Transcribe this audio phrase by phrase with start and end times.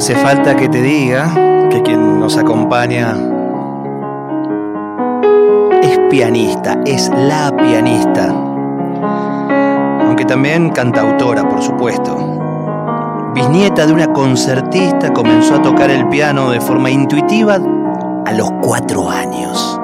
[0.00, 1.30] Hace falta que te diga
[1.68, 3.14] que quien nos acompaña
[5.82, 8.28] es pianista, es la pianista,
[10.06, 12.16] aunque también cantautora, por supuesto.
[13.34, 17.58] Bisnieta de una concertista, comenzó a tocar el piano de forma intuitiva
[18.24, 19.78] a los cuatro años.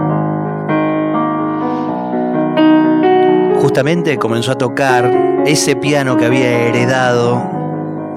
[3.61, 5.13] Justamente comenzó a tocar
[5.45, 7.43] ese piano que había heredado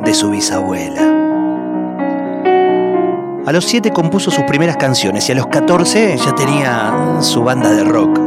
[0.06, 1.19] de su bisabuela.
[3.50, 7.72] A los 7 compuso sus primeras canciones y a los 14 ya tenía su banda
[7.72, 8.20] de rock.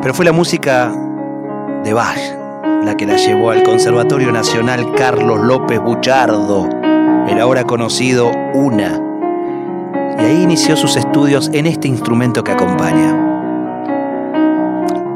[0.00, 0.90] Pero fue la música
[1.84, 2.16] de Bach
[2.82, 6.66] la que la llevó al Conservatorio Nacional Carlos López Buchardo,
[7.28, 8.98] el ahora conocido UNA.
[10.18, 13.14] Y ahí inició sus estudios en este instrumento que acompaña.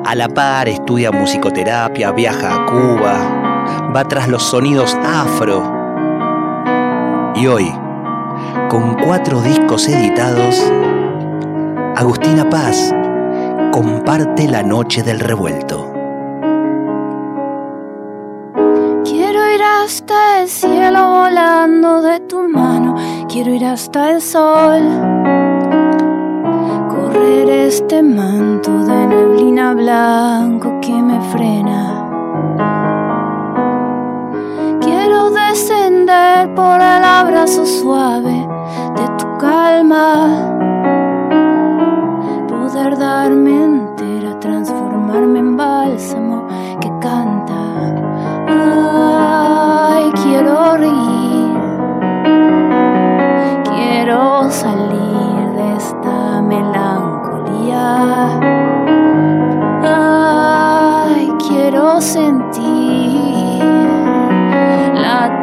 [0.04, 5.75] A la par estudia musicoterapia, viaja a Cuba, va tras los sonidos afro
[7.36, 7.70] y hoy,
[8.70, 10.72] con cuatro discos editados,
[11.94, 12.94] Agustina Paz
[13.72, 15.92] comparte la noche del revuelto.
[19.04, 22.96] Quiero ir hasta el cielo volando de tu mano,
[23.28, 24.82] quiero ir hasta el sol.
[26.88, 31.95] Correr este manto de neblina blanco que me frena
[35.30, 38.46] descender por el abrazo suave
[38.96, 40.28] de tu calma.
[42.48, 46.46] Poder darme entera, transformarme en bálsamo
[46.80, 47.35] que canta.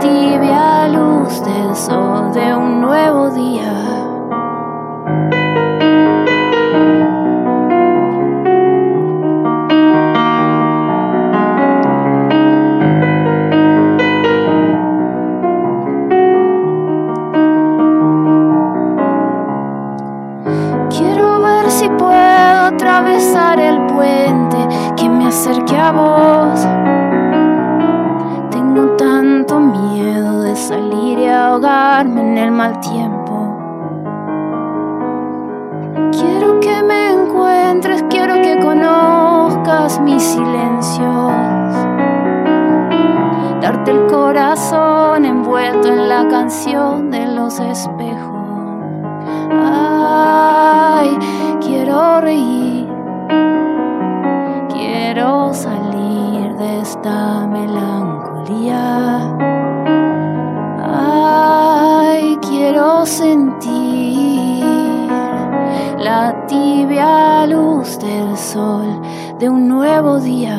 [0.03, 3.71] Tibia luz del sol de un nuevo día.
[20.89, 24.57] Quiero ver si puedo atravesar el puente
[24.97, 26.72] que me acerque a vos
[30.63, 33.33] salir y ahogarme en el mal tiempo.
[36.11, 41.33] Quiero que me encuentres, quiero que conozcas mis silencios.
[43.61, 48.31] Darte el corazón envuelto en la canción de los espejos.
[49.65, 51.17] Ay,
[51.59, 52.87] quiero reír,
[54.69, 59.32] quiero salir de esta melancolía.
[67.03, 69.01] Tibia luz del sol
[69.39, 70.57] de un nuevo día.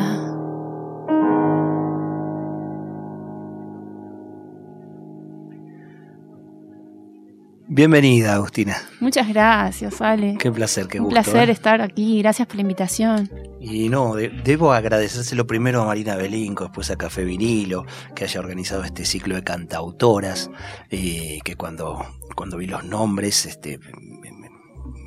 [7.67, 8.77] Bienvenida, Agustina.
[8.99, 10.37] Muchas gracias, Ale.
[10.37, 11.21] Qué placer, qué Un gusto.
[11.23, 11.51] placer ¿eh?
[11.53, 12.19] estar aquí.
[12.19, 13.29] Gracias por la invitación.
[13.59, 18.39] Y no, de- debo agradecérselo primero a Marina Belinco, después a Café Vinilo, que haya
[18.39, 20.51] organizado este ciclo de cantautoras,
[20.91, 23.79] eh, que cuando, cuando vi los nombres, este,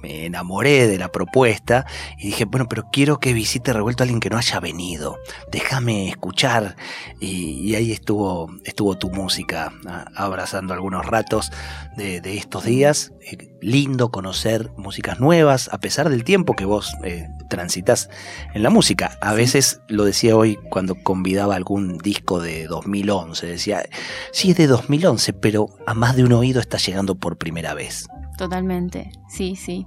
[0.03, 1.87] me, enamoré de la propuesta
[2.19, 5.19] y dije, bueno, pero quiero que visite Revuelto a alguien que no haya venido.
[5.51, 6.77] Déjame escuchar.
[7.21, 9.73] Y, y ahí estuvo, estuvo tu música
[10.15, 11.51] abrazando algunos ratos
[11.97, 13.13] de, de estos días.
[13.21, 18.09] Eh, lindo conocer músicas nuevas, a pesar del tiempo que vos eh, transitas
[18.55, 19.19] en la música.
[19.21, 23.47] A veces lo decía hoy cuando convidaba algún disco de 2011.
[23.47, 23.89] Decía,
[24.33, 28.07] sí es de 2011, pero a más de un oído está llegando por primera vez.
[28.39, 29.85] Totalmente, sí, sí.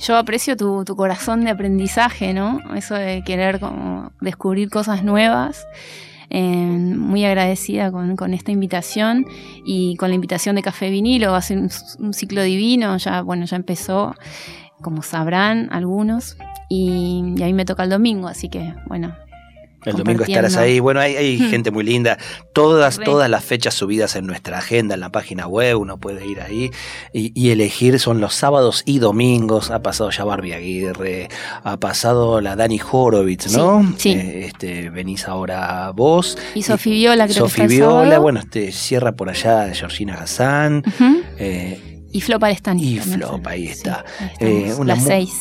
[0.00, 2.58] Yo aprecio tu, tu corazón de aprendizaje, ¿no?
[2.74, 5.68] Eso de querer como descubrir cosas nuevas.
[6.28, 9.24] Eh, muy agradecida con, con esta invitación
[9.64, 11.30] y con la invitación de Café Vinilo.
[11.30, 11.40] Va
[12.00, 14.16] un ciclo divino, ya, bueno, ya empezó,
[14.80, 16.36] como sabrán algunos,
[16.68, 19.14] y, y a mí me toca el domingo, así que, bueno,
[19.84, 20.80] El domingo estarás ahí.
[20.80, 21.50] Bueno, hay, hay hmm.
[21.50, 22.18] gente muy linda.
[22.52, 26.40] Todas, todas las fechas subidas en nuestra agenda, en la página web, uno puede ir
[26.40, 26.70] ahí
[27.12, 27.98] y, elegir.
[27.98, 29.70] Son los sábados y domingos.
[29.70, 31.28] Ha pasado ya Barbie Aguirre,
[31.64, 33.94] ha pasado la Dani Horowitz, ¿no?
[33.96, 34.12] Sí.
[34.12, 36.38] Eh, este, venís ahora vos.
[36.54, 40.82] Y Sofi Viola, creo Sofi Viola, bueno, este, cierra por allá Georgina Hassan.
[42.12, 42.82] Y Flo Palestani.
[42.82, 44.04] Y Flo, ahí está.
[44.38, 44.96] Eh, una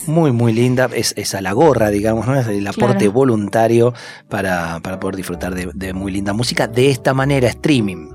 [0.08, 0.90] muy, muy, linda.
[0.94, 2.40] Es, a la gorra, digamos, ¿no?
[2.40, 3.94] Es el aporte voluntario
[4.30, 8.10] para, poder disfrutar de, muy linda música de esta manera, streaming.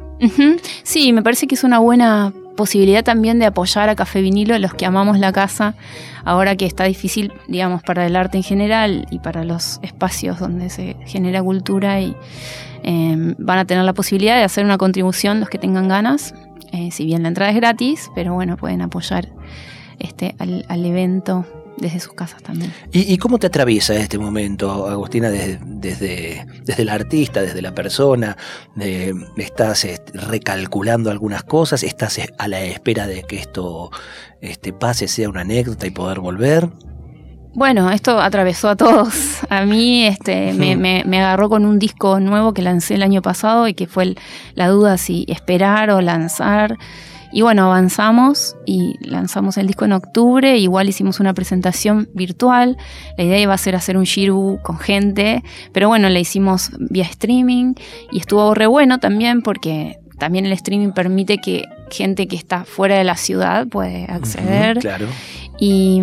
[0.83, 4.73] Sí, me parece que es una buena posibilidad también de apoyar a Café Vinilo, los
[4.73, 5.75] que amamos la casa,
[6.25, 10.71] ahora que está difícil, digamos, para el arte en general y para los espacios donde
[10.71, 12.17] se genera cultura y
[12.83, 16.35] eh, van a tener la posibilidad de hacer una contribución los que tengan ganas
[16.73, 19.29] eh, si bien la entrada es gratis, pero bueno, pueden apoyar
[19.99, 22.73] este, al, evento desde sus casas también.
[22.93, 28.37] ¿Y, cómo te atraviesa este momento, Agustina, desde, desde, desde el artista, desde la persona?
[29.37, 31.83] ¿Estás este, recalculando algunas cosas?
[31.83, 33.91] ¿Estás a la espera de que esto
[34.41, 36.69] este, pase, sea una anécdota y poder volver?
[37.57, 39.39] Bueno, esto atravesó a todos.
[39.49, 43.67] A mí este, me, me, agarró con un disco nuevo que lancé el año pasado
[43.67, 44.15] y que fue
[44.55, 46.77] la duda si esperar o lanzar.
[47.33, 50.59] Y bueno, avanzamos y lanzamos el disco en octubre.
[50.59, 52.77] Igual hicimos una presentación virtual.
[53.17, 55.43] La idea iba a ser hacer un shiru con gente,
[55.73, 57.73] pero bueno, la hicimos vía streaming
[58.13, 62.99] y estuvo re bueno también porque también el streaming permite que gente que está fuera
[62.99, 64.79] de la ciudad puede acceder.
[64.79, 65.07] claro.
[65.59, 66.03] Y,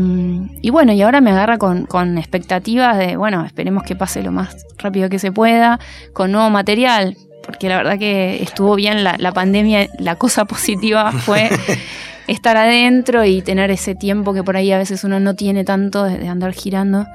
[0.71, 5.09] bueno, y ahora me agarra con, expectativas de, bueno, esperemos que pase lo más rápido
[5.09, 5.79] que se pueda,
[6.13, 11.11] con nuevo material, porque la verdad que estuvo bien la, la pandemia, la cosa positiva
[11.11, 11.49] fue
[12.27, 16.03] estar adentro y tener ese tiempo que por ahí a veces uno no tiene tanto
[16.03, 17.05] de, andar girando.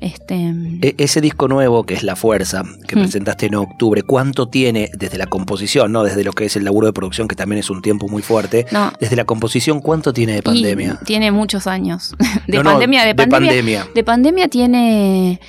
[0.00, 0.54] Este...
[0.82, 3.00] E, ese disco nuevo que es La Fuerza, que hmm.
[3.00, 6.86] presentaste en octubre, ¿cuánto tiene desde la composición, no desde lo que es el laburo
[6.86, 8.66] de producción, que también es un tiempo muy fuerte?
[8.98, 10.98] Desde la composición, ¿cuánto tiene de pandemia?
[11.04, 12.14] tiene muchos años.
[12.46, 14.48] De, pandemia, de, pandemia, de pandemia.
[14.48, 15.40] tiene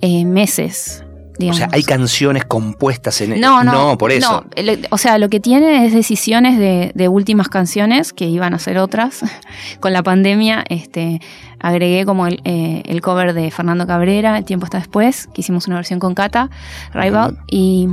[0.00, 1.04] eh, meses.
[1.40, 3.40] O sea, hay canciones compuestas en...
[3.40, 4.44] No, no, no por eso.
[4.90, 9.20] o sea, lo que tiene es decisiones de, últimas canciones que iban a ser otras.
[9.80, 11.20] Con la pandemia este,
[11.60, 15.76] agregué como eh, el, cover de Fernando Cabrera, El tiempo está después, que hicimos una
[15.76, 16.50] versión con Cata,
[16.92, 17.88] Rival, y,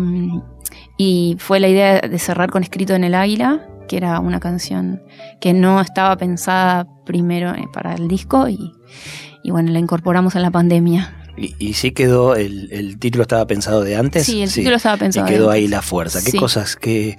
[0.98, 5.02] y fue la idea de cerrar con Escrito en el Águila, que era una canción
[5.40, 8.74] que no estaba pensada primero eh, para el disco y,
[9.44, 11.25] y bueno, la incorporamos en la pandemia.
[11.38, 14.26] Y, sí quedó, el, título estaba pensado de antes.
[14.26, 15.28] Sí, el título estaba pensado.
[15.28, 16.20] Y quedó ahí la fuerza.
[16.24, 17.18] ¿Qué cosas, que,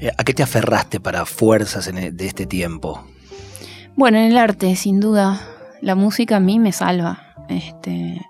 [0.00, 3.04] eh, a qué te aferraste para fuerzas e, de este tiempo?
[3.94, 5.40] Bueno, en el arte, sin duda.
[5.82, 7.34] La música a mí me salva.
[7.50, 8.20] Este,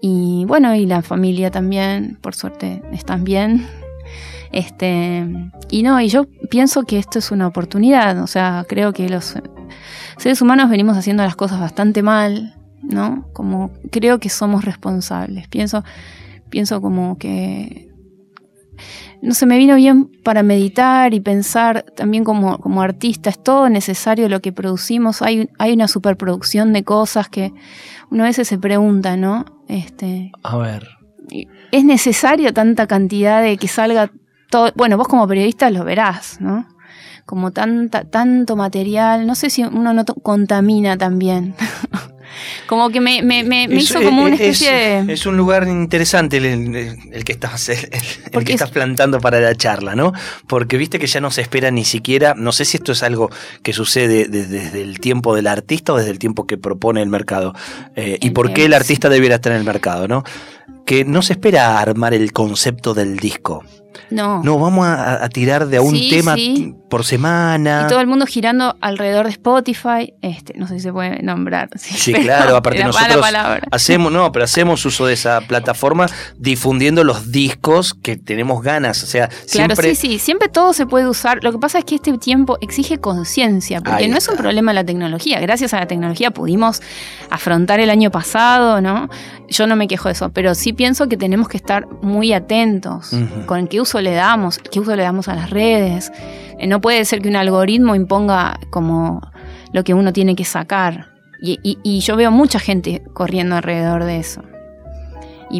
[0.00, 3.66] y bueno, y la familia también, por suerte, están bien.
[4.50, 5.26] Este,
[5.68, 8.22] y no, y yo pienso que esto es una oportunidad.
[8.22, 9.34] O sea, creo que los
[10.16, 13.26] seres humanos venimos haciendo las cosas bastante mal ¿no?
[13.32, 15.48] Como creo que somos responsables.
[15.48, 15.84] Pienso,
[16.50, 17.90] pienso como que
[19.22, 23.68] no se me vino bien para meditar y pensar también como, como artista, es todo
[23.68, 27.52] necesario lo que producimos, hay, hay una superproducción de cosas que
[28.10, 29.44] uno a veces se pregunta, ¿no?
[29.68, 30.88] Este, a ver.
[31.70, 34.10] ¿Es necesario tanta cantidad de que salga
[34.50, 34.72] todo?
[34.74, 36.66] Bueno, vos como periodista lo verás, ¿no?
[37.30, 41.54] Como tanta, tanto material, no sé si uno no contamina también.
[42.66, 45.12] Como que me, me, me, hizo como una especie de...
[45.12, 50.12] Es un lugar interesante el, que estás, el, que estás plantando para la charla, ¿no?
[50.48, 53.30] Porque viste que ya no se espera ni siquiera, no sé si esto es algo
[53.62, 57.54] que sucede desde, el tiempo del artista o desde el tiempo que propone el mercado.
[57.94, 60.24] Eh, y por qué el artista debiera estar en el mercado, ¿no?
[60.84, 63.62] Que no se espera armar el concepto del disco.
[64.10, 64.42] No.
[64.42, 66.34] No, vamos a, tirar de a un tema
[66.88, 67.84] por semana.
[67.86, 70.14] Y todo el mundo girando alrededor de Spotify.
[70.20, 71.68] Este, no sé si se puede nombrar.
[72.00, 73.24] Sí, claro, aparte nosotros
[73.70, 76.06] hacemos, no, pero hacemos uso de esa plataforma
[76.38, 79.02] difundiendo los discos que tenemos ganas.
[79.02, 81.42] O sea, claro, sí, sí, siempre todo se puede usar.
[81.42, 84.84] Lo que pasa es que este tiempo exige conciencia, porque no es un problema la
[84.84, 85.40] tecnología.
[85.40, 86.80] Gracias a la tecnología pudimos
[87.28, 89.10] afrontar el año pasado, ¿no?
[89.48, 93.10] Yo no me quejo de eso, pero sí pienso que tenemos que estar muy atentos
[93.46, 96.12] con uso le damos, qué uso le damos a las redes.
[96.58, 99.20] Eh, no puede ser que un algoritmo imponga como
[99.72, 101.08] lo que uno tiene que sacar.
[101.42, 104.42] Y, yo veo mucha gente corriendo alrededor de eso.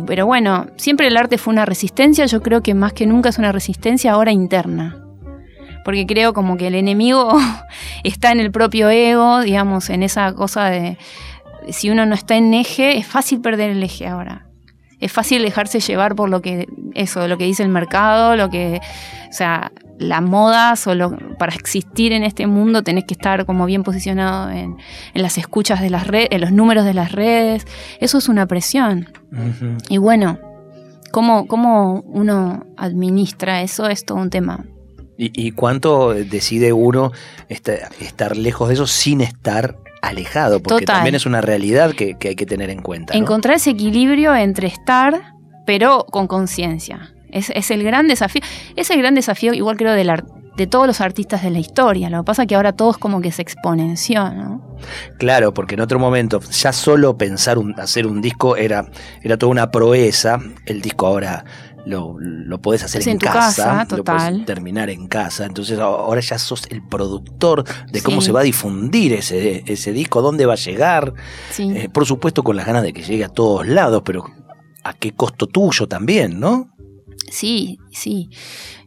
[0.07, 3.39] Pero bueno, siempre el arte fue una resistencia, yo creo que más que nunca es
[3.39, 5.03] una resistencia ahora interna.
[5.83, 7.33] Porque creo como que el enemigo
[8.05, 10.99] está en el propio ego, digamos, en esa cosa de
[11.71, 14.50] si uno no está en eje, es fácil perder el eje ahora.
[15.01, 18.81] Es fácil dejarse llevar por lo que, eso, lo que dice el mercado, lo que,
[19.29, 23.83] o sea, la moda, solo para existir en este mundo tenés que estar como bien
[23.83, 24.77] posicionado en,
[25.15, 27.67] las escuchas de las redes, en los números de las redes.
[28.01, 29.11] Eso es una presión.
[29.89, 30.39] Y bueno,
[31.13, 33.89] ¿cómo, ¿cómo uno administra eso?
[33.89, 34.65] Es todo un tema.
[35.23, 37.13] ¿Y, cuánto decide uno
[37.51, 42.47] estar lejos de eso sin estar alejado, porque también es una realidad que, hay que
[42.47, 43.15] tener en cuenta.
[43.15, 45.35] Encontrar ese equilibrio entre estar,
[45.67, 47.13] pero con conciencia.
[47.31, 48.43] Es, el gran desafío.
[48.77, 50.05] Es el gran desafío, igual creo, de,
[50.57, 52.11] de todos los artistas de la historia.
[52.11, 54.77] Lo que pasa es que ahora todo es como que se exponenció, ¿no?
[55.19, 58.87] Claro, porque en otro momento ya solo pensar hacer un disco era,
[59.23, 60.41] era toda una proeza.
[60.67, 61.45] El disco ahora
[61.87, 65.45] lo, lo podés hacer en, casa, lo podés terminar en casa.
[65.47, 70.23] Entonces ahora ya sos el productor de cómo se va a difundir ese, ese disco,
[70.23, 71.15] dónde va a llegar.
[71.59, 74.25] Eh, por supuesto con las ganas de que llegue a todos lados, pero
[74.85, 76.71] a qué costo tuyo también, ¿no?
[77.31, 78.31] Sí, sí.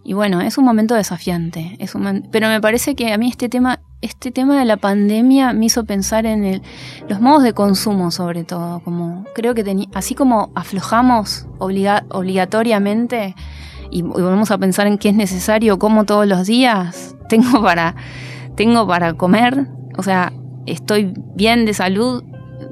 [0.03, 1.77] Y bueno, es un momento desafiante.
[1.79, 5.53] Es un, pero me parece que a mí este tema este tema de la pandemia
[5.53, 6.62] me hizo pensar en el,
[7.07, 8.81] los modos de consumo sobre todo.
[8.81, 13.33] Como, creo que así como aflojamos obligatoriamente
[13.89, 17.95] y, vamos a pensar en qué es necesario, como todos los días, tengo para,
[18.55, 19.67] tengo para comer,
[19.98, 20.33] o sea,
[20.65, 22.24] estoy bien de salud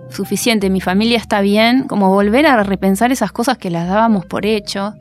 [0.10, 4.46] suficiente, mi familia está bien, como volver a repensar esas cosas que las dábamos por
[4.46, 4.96] hecho.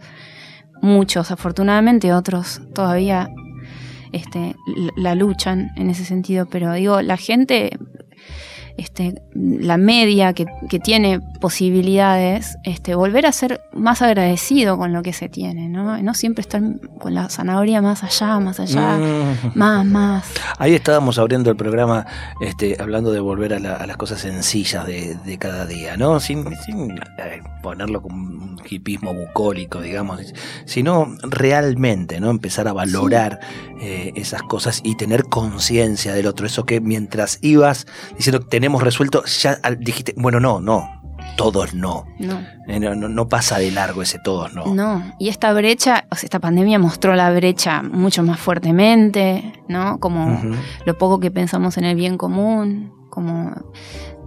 [0.81, 3.29] Muchos, afortunadamente, otros todavía
[4.13, 4.57] este,
[4.97, 7.79] la luchan en ese sentido, pero digo, la gente
[8.81, 10.47] este, la media que,
[10.83, 16.01] tiene posibilidades, este, volver a ser más agradecido con lo que se tiene, ¿no?
[16.03, 16.63] No siempre estar
[16.99, 19.51] con la zanahoria más allá, más allá, mm.
[19.55, 20.25] más, más.
[20.59, 22.07] Ahí estábamos abriendo el programa
[22.41, 26.19] este, hablando de volver a, las cosas sencillas de, cada día, ¿no?
[26.19, 30.33] Sin, eh, ponerlo como un hipismo bucólico, digamos,
[30.65, 32.31] sino realmente, ¿no?
[32.31, 33.41] Empezar a valorar
[33.81, 36.47] eh, esas cosas y tener conciencia del otro.
[36.47, 40.89] Eso que mientras ibas diciendo que tenemos resuelto, ya dijiste, bueno, no, no,
[41.37, 42.07] todos no.
[42.69, 42.95] Eh, no.
[42.95, 43.29] no.
[43.29, 44.73] pasa de largo ese todos no.
[44.73, 49.99] No, y esta brecha, o sea, esta pandemia mostró la brecha mucho más fuertemente, ¿no?
[49.99, 50.41] Como
[50.85, 53.53] lo poco que pensamos en el bien común, como...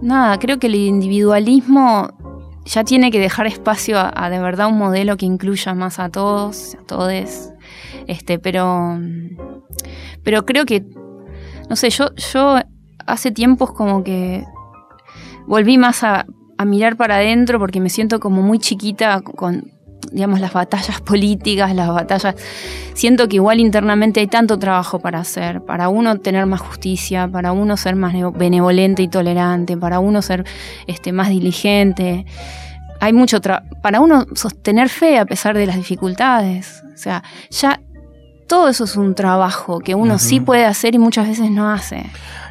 [0.02, 2.10] Nada, creo que el individualismo
[2.66, 6.74] ya tiene que dejar espacio a, de verdad un modelo que incluya más a todos,
[6.74, 7.50] a todos.
[8.06, 8.98] Este, pero,
[10.22, 10.84] pero creo que,
[11.70, 12.58] no sé, yo, yo
[13.06, 14.44] hace tiempos como que
[15.46, 16.26] volví más a,
[16.64, 19.70] mirar para adentro porque me siento como muy chiquita con,
[20.12, 22.36] digamos, las batallas políticas, las batallas.
[22.94, 27.52] Siento que igual internamente hay tanto trabajo para hacer, para uno tener más justicia, para
[27.52, 30.46] uno ser más benevolente y tolerante, para uno ser
[30.86, 32.24] este, más diligente.
[33.00, 33.40] Hay mucho
[33.82, 36.82] para uno sostener fe a pesar de las dificultades.
[36.94, 37.78] O sea, ya
[38.46, 42.06] todo eso es un trabajo que uno sí puede hacer y muchas veces no hace.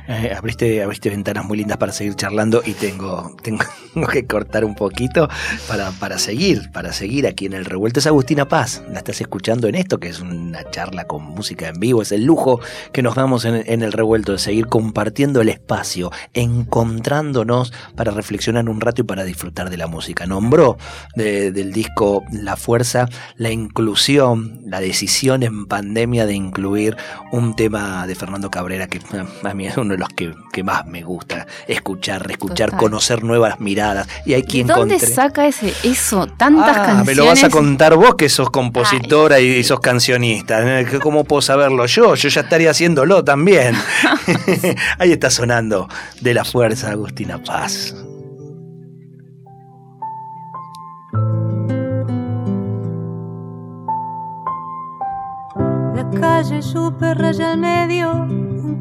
[0.08, 4.76] Eh, abriste, abriste ventanas muy lindas para seguir charlando y tengo, tengo que cortar un
[4.76, 5.30] poquito
[5.68, 8.00] para, para seguir, para seguir aquí en el revuelto.
[8.00, 11.80] Es Agustina Paz, la estás escuchando en esto, que es una charla con música en
[11.80, 12.60] vivo, es el lujo
[12.92, 18.82] que nos damos en, el revuelto de seguir compartiendo el espacio, encontrándonos para reflexionar un
[18.82, 20.26] rato y para disfrutar de la música.
[20.26, 20.78] Nombró
[21.16, 23.08] del disco La Fuerza,
[23.38, 26.98] la inclusión, la decisión en pandemia de incluir
[27.32, 29.00] un tema de Fernando Cabrera que
[29.44, 34.08] a mí es uno de los que, más me gusta escuchar, escuchar, conocer nuevas miradas.
[34.26, 36.28] Y hay quien ¿Dónde saca ese, eso?
[36.28, 37.02] Tantas canciones.
[37.02, 40.62] Ah, me lo vas a contar vos que sos compositora y sos cancionista.
[41.02, 42.16] ¿Cómo puedo saberlo yo?
[42.16, 43.76] Yo ya estaría haciéndolo también.
[45.00, 45.88] Ahí está sonando
[46.22, 47.96] de la fuerza Agustina Paz.
[55.96, 58.53] La calle super raya al medio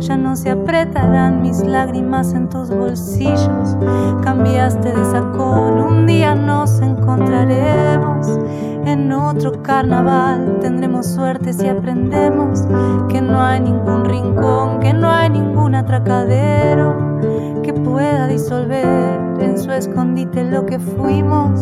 [0.00, 3.76] Ya no se apretarán mis lágrimas en tus bolsillos.
[4.22, 8.38] Cambiaste de sacón, un día nos encontraremos
[8.84, 10.58] en otro carnaval.
[10.60, 12.66] Tendremos suerte si aprendemos
[13.08, 17.20] que no hay ningún rincón, que no hay ningún atracadero
[17.62, 21.60] que pueda disolver en su escondite lo que fuimos.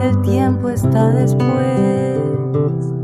[0.00, 3.03] El tiempo está después.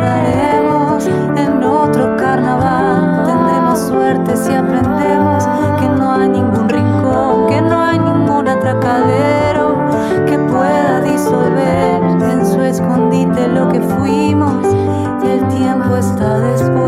[13.41, 14.65] escondite lo que fuimos.
[15.23, 16.81] Y el tiempo está después.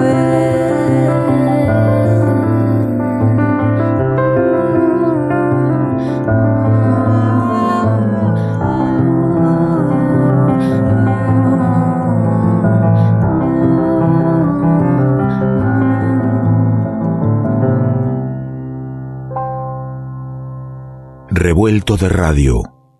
[21.29, 22.72] Revuelto de radio.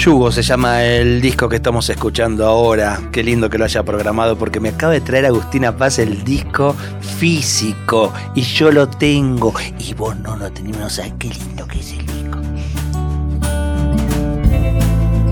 [0.00, 2.98] Yugo se llama el disco que estamos escuchando ahora.
[3.12, 6.74] Qué lindo que lo haya programado porque me acaba de traer Agustina Paz el disco
[7.18, 10.78] físico y yo lo tengo y vos no lo tenés.
[10.78, 12.38] No sabés qué lindo que es el disco.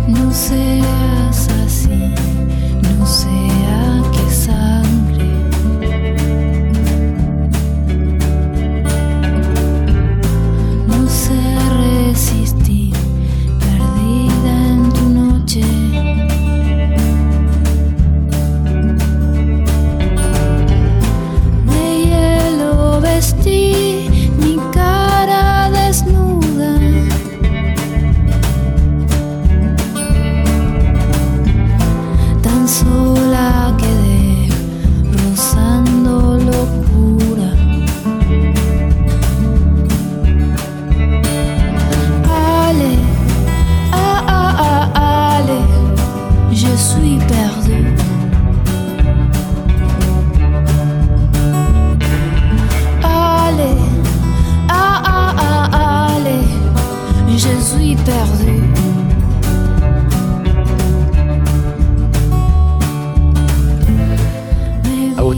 [0.06, 1.17] No seas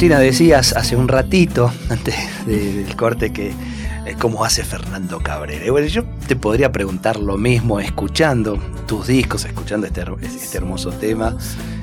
[0.01, 2.15] Agustina, decías hace un ratito, antes
[2.47, 5.71] de- del corte, que eh, cómo hace Fernando Cabrera.
[5.71, 11.37] Bueno, yo te podría preguntar lo mismo escuchando tus discos, escuchando este, este hermoso tema.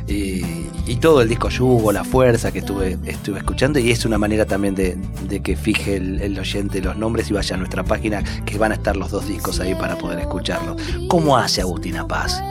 [0.07, 0.41] Y,
[0.87, 3.77] y todo el disco Yugo, La Fuerza que estuve, estuve escuchando.
[3.77, 4.97] Y es una manera también de,
[5.29, 8.71] de que fije el, el oyente los nombres y vaya a nuestra página, que van
[8.71, 10.81] a estar los dos discos ahí para poder escucharlos.
[11.07, 12.41] ¿Cómo hace Agustina Paz?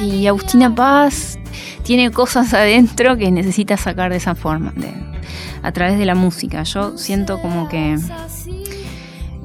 [0.00, 1.38] Y Agustina Paz
[1.82, 4.92] tiene cosas adentro que necesita sacar de esa forma, de-
[5.62, 6.62] a través de la música.
[6.62, 7.98] Yo siento como que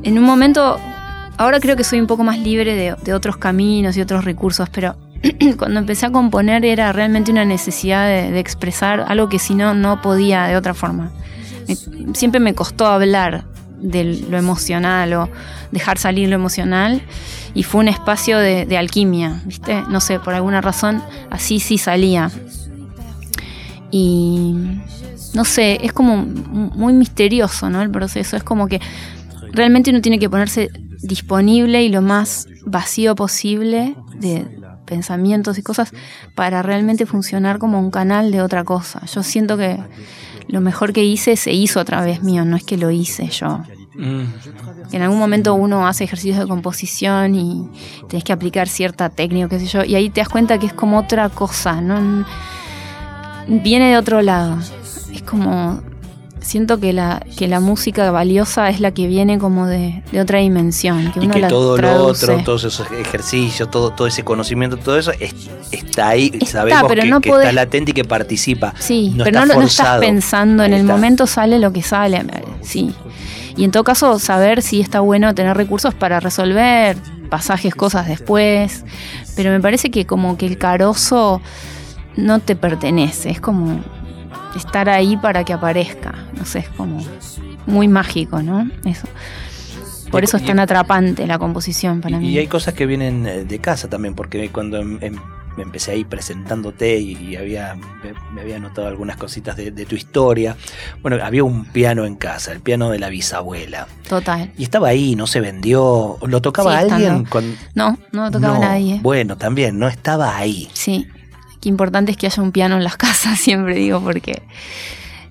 [0.03, 0.79] en un momento,
[1.37, 4.95] ahora creo que soy un poco más libre de, otros caminos y otros recursos, pero
[5.57, 10.01] cuando empecé a componer era realmente una necesidad de, expresar algo que si no, no
[10.01, 11.11] podía de otra forma.
[12.13, 13.45] Siempre me costó hablar
[13.85, 15.29] de lo emocional o
[15.71, 17.01] dejar salir lo emocional
[17.53, 19.81] y fue un espacio de, alquimia, ¿viste?
[19.89, 22.31] No sé, por alguna razón así sí salía.
[23.91, 24.55] Y
[25.33, 27.81] no sé, es como muy misterioso, ¿no?
[27.81, 28.81] El proceso, es como que
[29.51, 30.69] realmente uno tiene que ponerse
[31.01, 34.45] disponible y lo más vacío posible de
[34.85, 35.91] pensamientos y cosas
[36.35, 39.05] para realmente funcionar como un canal de otra cosa.
[39.05, 39.79] Yo siento que
[40.47, 43.61] lo mejor que hice se hizo a través mío, no es que lo hice yo.
[43.97, 47.69] Que en algún momento uno hace ejercicios de composición y
[48.09, 50.73] tenés que aplicar cierta técnica, qué sé yo, y ahí te das cuenta que es
[50.73, 52.25] como otra cosa, ¿no?
[53.47, 54.57] Viene de otro lado.
[55.13, 55.81] Es como
[56.45, 61.11] siento que la, que la música valiosa es la que viene como de, otra dimensión.
[61.11, 65.11] Que y que todo lo otro, todos esos ejercicios, todo, todo ese conocimiento, todo eso
[65.71, 68.73] está ahí, sabemos que, está latente y que participa.
[68.79, 72.23] Sí, pero no, estás pensando, en el momento sale lo que sale.
[72.61, 72.93] Sí.
[73.57, 76.97] Y en todo caso, saber si está bueno tener recursos para resolver
[77.29, 78.83] pasajes, cosas después.
[79.35, 81.41] Pero me parece que como que el carozo
[82.17, 83.81] no te pertenece, es como
[84.55, 86.13] estar ahí para que aparezca.
[86.37, 87.03] No sé, es como
[87.65, 88.69] muy mágico, ¿no?
[88.85, 89.07] Eso.
[90.11, 92.29] Por eso es tan atrapante la composición para mí.
[92.29, 95.15] Y hay cosas que vienen eh, de casa también, porque cuando em, em,
[95.57, 97.75] me empecé ahí presentándote y, había,
[98.33, 100.55] me, había notado algunas cositas de, tu historia.
[101.01, 103.87] Bueno, había un piano en casa, el piano de la bisabuela.
[104.07, 104.51] Total.
[104.57, 106.17] Y estaba ahí, no se vendió.
[106.21, 107.25] ¿Lo tocaba alguien?
[107.73, 108.99] No, no lo tocaba nadie.
[109.01, 110.69] Bueno, también, no estaba ahí.
[110.73, 111.07] Sí
[111.69, 114.43] importante es que haya un piano en las casas, siempre digo, porque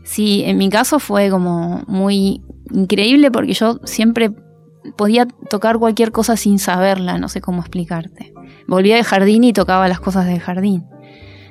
[0.05, 4.33] sí, en mi caso fue como muy increíble porque yo siempre
[4.97, 8.33] podía tocar cualquier cosa sin saberla, no sé cómo explicarte.
[8.67, 10.85] Volvía del jardín y tocaba las cosas del jardín.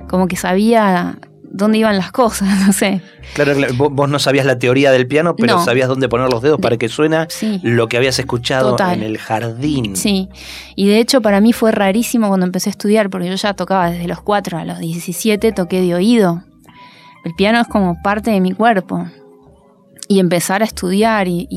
[0.07, 1.19] Como que sabía
[1.53, 3.01] dónde iban las cosas, no sé.
[3.35, 6.77] Claro, vos no sabías la teoría del piano, pero sabías dónde poner los dedos para
[6.77, 7.27] que suena
[7.61, 9.95] lo que habías escuchado en el jardín.
[9.95, 10.29] Sí,
[10.75, 13.91] y de hecho para mí fue rarísimo cuando empecé a estudiar, porque yo ya tocaba
[13.91, 16.43] desde los 4 a los 17, toqué de oído.
[17.23, 19.07] El piano es como parte de mi cuerpo.
[20.09, 21.47] Y empezar a estudiar y,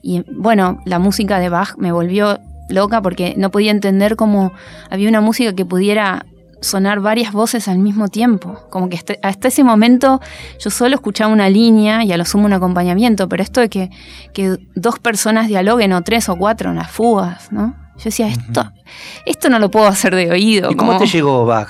[0.00, 2.38] y bueno, la música de Bach me volvió
[2.68, 4.52] loca porque no podía entender cómo
[4.90, 6.26] había una música que pudiera
[6.60, 8.58] sonar varias voces al mismo tiempo.
[8.70, 10.20] Como que hasta ese momento
[10.58, 13.90] yo solo escuchaba una línea y a lo sumo un acompañamiento, pero esto de que,
[14.32, 17.76] que dos personas dialoguen o tres o cuatro en las fugas, ¿no?
[17.96, 18.72] Yo decía, esto,
[19.24, 20.72] esto no lo puedo hacer de oído.
[20.72, 21.68] ¿Y cómo te llegó Bach?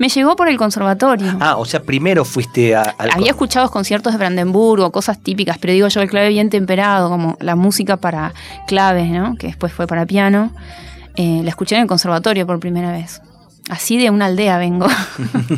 [0.00, 1.36] Me llegó por el conservatorio.
[1.40, 3.10] Ah, o sea, primero fuiste a, al...
[3.12, 7.36] Había escuchado conciertos de Brandenburgo, cosas típicas, pero digo yo, el clave bien temperado, como
[7.38, 8.32] la música para
[8.66, 9.36] claves, ¿no?
[9.36, 10.52] Que después fue para piano.
[11.16, 13.20] Eh, la escuché en el conservatorio por primera vez.
[13.70, 14.88] Así de una aldea vengo.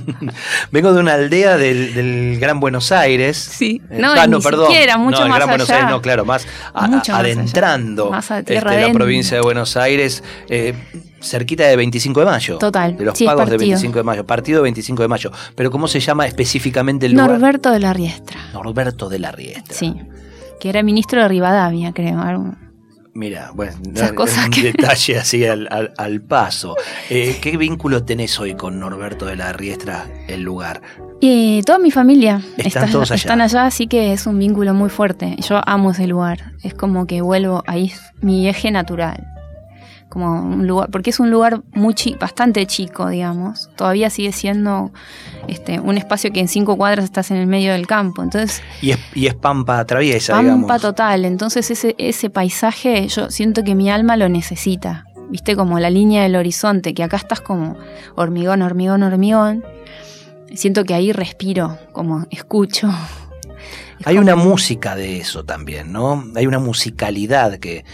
[0.70, 3.38] vengo de una aldea del, Gran Buenos Aires.
[3.38, 4.66] Sí, eh, no, ah, no ni perdón.
[4.66, 9.38] Siquiera, mucho no, el Gran Buenos Aires, no, claro, más, adentrando más este, la provincia
[9.38, 10.74] de Buenos Aires, eh,
[11.22, 12.58] cerquita de 25 de mayo.
[12.58, 12.98] Total.
[12.98, 15.32] De los pagos de 25 de mayo, partido de 25 de mayo.
[15.54, 17.30] Pero ¿cómo se llama específicamente el lugar?
[17.30, 18.38] Norberto de la Riestra.
[18.52, 19.74] Norberto de la Riestra.
[19.74, 19.94] Sí,
[20.60, 22.20] que era ministro de Rivadavia, creo.
[22.20, 22.52] Algo.
[23.14, 23.92] Mira, bueno, un
[24.62, 26.76] detalle así al, paso.
[27.10, 30.80] Eh, ¿Qué vínculo tenés hoy con Norberto de la Riestra, el lugar?
[31.20, 33.20] Y toda mi familia ¿Están, todos allá?
[33.20, 35.36] están allá, así que es un vínculo muy fuerte.
[35.46, 36.52] Yo amo ese lugar.
[36.62, 39.28] Es como que vuelvo ahí, mi eje natural
[40.12, 43.70] como un lugar, porque es un lugar muy bastante chico, digamos.
[43.76, 44.92] Todavía sigue siendo
[45.48, 48.22] este, un espacio que en cinco cuadras estás en el medio del campo.
[48.22, 51.24] Entonces, y es, y es pampa traviesa, pampa total.
[51.24, 55.06] Entonces ese, ese paisaje yo siento que mi alma lo necesita.
[55.30, 57.78] Viste como la línea del horizonte, que acá estás como
[58.14, 59.64] hormigón, hormigón, hormigón.
[60.54, 62.90] Siento que ahí respiro, como escucho.
[64.04, 66.22] Hay una música de eso también, ¿no?
[66.36, 67.86] Hay una musicalidad que,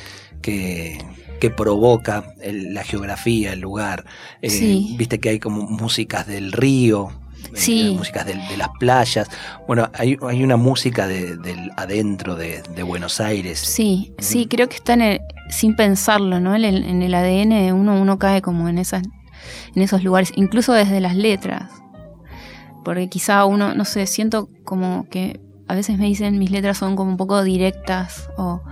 [0.43, 0.99] que,
[1.39, 4.05] que provoca la geografía, el lugar.
[4.43, 7.11] Eh, viste que hay como músicas del río,
[7.55, 9.29] eh, músicas de, las playas.
[9.67, 13.59] Bueno, hay, una música del adentro de, Buenos Aires.
[13.59, 15.21] Sí, sí, creo que está en el,
[15.51, 16.55] sin pensarlo, ¿no?
[16.55, 19.03] En el, en el ADN uno, uno cae como en, esas,
[19.75, 21.71] en esos lugares, incluso desde las letras.
[22.85, 26.97] Porque quizá uno, no sé, siento como que a veces me dicen mis letras son
[26.97, 28.63] como un poco directas o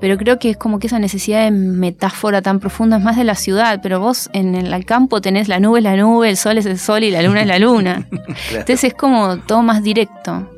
[0.00, 3.24] pero creo que es como que esa necesidad de metáfora tan profunda es más de
[3.24, 6.58] la ciudad, pero vos en el campo tenés la nube es la nube, el sol
[6.58, 8.06] es el sol y la luna es la luna.
[8.50, 10.50] Entonces es como todo más directo.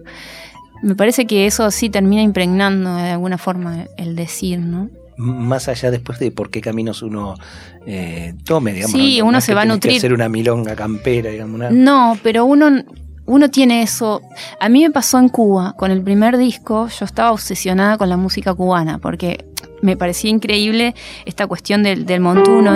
[0.82, 4.90] Me parece que eso sí termina impregnando de alguna forma el decir, ¿no?
[5.16, 7.34] Más allá después de por qué caminos uno
[7.86, 8.92] eh, tome, digamos.
[8.92, 9.96] Sí, uno se va a nutrir.
[9.96, 11.72] hacer una milonga campera, digamos.
[11.72, 12.84] No, pero uno
[13.28, 14.22] uno tiene eso.
[14.58, 18.16] A mí me pasó en Cuba, con el primer disco, yo estaba obsesionada con la
[18.16, 19.44] música cubana, porque
[19.82, 20.94] me parecía increíble
[21.26, 22.72] esta cuestión del, montuno.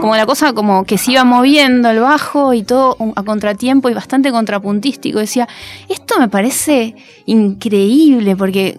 [0.00, 3.94] Como la cosa como que se iba moviendo el bajo y todo a contratiempo y
[3.94, 5.18] bastante contrapuntístico.
[5.18, 5.48] Decía,
[5.88, 6.94] esto me parece
[7.26, 8.78] increíble porque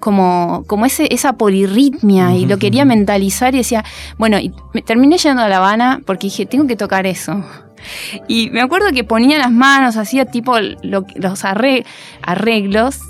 [0.00, 3.84] como, como ese, esa polirritmia y lo quería mentalizar y decía,
[4.16, 7.44] bueno, y me terminé yendo a La Habana porque dije, tengo que tocar eso.
[8.28, 11.44] Y me acuerdo que ponía las manos, hacía tipo los
[12.22, 13.00] arreglos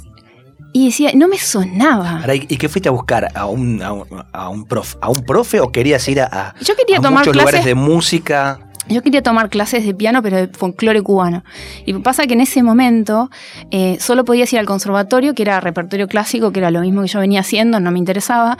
[0.72, 2.22] y decía, no me sonaba.
[2.34, 3.30] ¿Y qué fuiste a buscar?
[3.34, 7.34] ¿A un, a un, profe, ¿A un profe o querías ir a, Yo quería muchos
[7.34, 8.65] lugares de música?
[8.88, 11.44] Yo quería tomar clases de piano, pero de folclore cubano.
[11.84, 13.30] Y pasa que en ese momento
[13.70, 17.08] eh, solo podías ir al conservatorio, que era repertorio clásico, que era lo mismo que
[17.08, 18.58] yo venía haciendo, no me interesaba.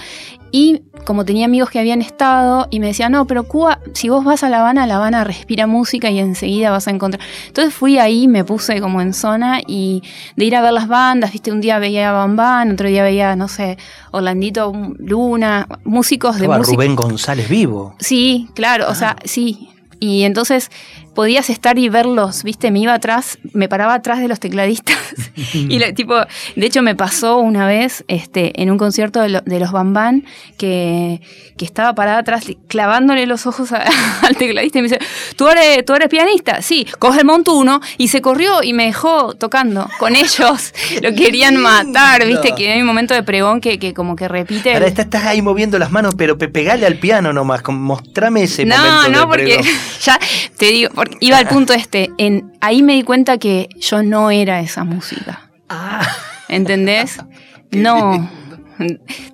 [0.53, 4.25] Y como tenía amigos que habían estado y me decían, no, pero Cuba, si vos
[4.25, 7.23] vas a La Habana, La Habana respira música y enseguida vas a encontrar.
[7.49, 10.03] Entonces fui ahí, me puse como en zona y
[10.37, 13.49] de ir a ver las bandas, viste, un día veía Bambán, otro día veía, no
[13.49, 13.77] sé,
[14.13, 16.77] Orlandito Luna, músicos de música.
[16.77, 17.95] Rubén González vivo.
[17.99, 19.69] Sí, claro, o sea, sí,
[20.01, 20.71] y entonces
[21.17, 22.71] podías estar y verlos, ¿viste?
[22.71, 24.99] Me iba atrás, me paraba atrás de los tecladistas.
[25.55, 26.15] y tipo,
[26.55, 30.25] de hecho me pasó una vez este, en un concierto de, los Bambán
[30.59, 31.23] que,
[31.57, 33.73] que, estaba parada atrás clavándole los ojos
[34.23, 34.99] al tecladista y me dice,
[35.37, 36.61] ¿Tú eres, ¿tú eres pianista?
[36.61, 40.75] Sí, coge el montuno y se corrió y me dejó tocando con ellos.
[41.03, 42.53] Lo querían matar, ¿viste?
[42.55, 44.75] Que hay un momento de pregón que, que como que repite.
[44.75, 49.09] Ahora estás ahí moviendo las manos, pero pegale al piano nomás, mostrame ese no, momento.
[49.11, 49.61] No, no, porque
[50.03, 50.19] ya
[50.59, 50.91] te digo,
[51.21, 55.51] iba al punto este, en, ahí me di cuenta que yo no era esa música.
[55.69, 56.07] Ah.
[56.49, 57.19] ¿Entendés?
[57.73, 58.31] No.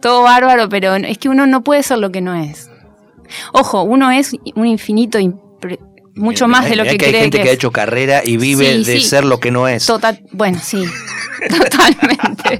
[0.00, 2.70] Todo bárbaro, pero es que uno no puede ser lo que no es.
[3.52, 5.18] Ojo, uno es un infinito,
[6.14, 8.78] mucho más de lo que, que cree hay gente que, ha hecho carrera y vive
[8.78, 9.86] de ser lo que no es.
[9.86, 10.82] Total, bueno, sí,
[11.48, 12.58] totalmente.